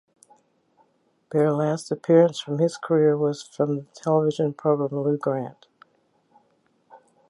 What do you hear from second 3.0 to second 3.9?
was from the